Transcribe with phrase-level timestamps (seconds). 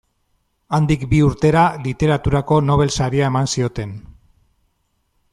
[0.77, 3.93] Handik bi urtera Literaturako Nobel saria eman zioten.